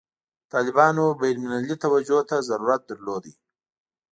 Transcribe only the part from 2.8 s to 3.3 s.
درلود.